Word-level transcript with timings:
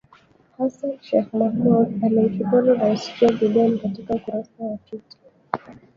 Hassan 0.57 0.93
Sheikh 1.05 1.29
Mohamud 1.37 1.87
alimshukuru 2.05 2.73
Rais 2.73 3.03
Joe 3.19 3.33
Biden 3.37 3.79
katika 3.79 4.13
ukurasa 4.13 4.63
wa 4.63 4.77
Twitter, 4.77 5.19